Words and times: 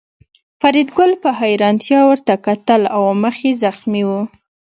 فریدګل 0.61 1.11
په 1.23 1.29
حیرانتیا 1.39 1.99
ورته 2.09 2.33
کتل 2.45 2.81
او 2.95 3.03
مخ 3.21 3.35
یې 3.45 3.51
زخمي 3.63 4.03
و 4.07 4.09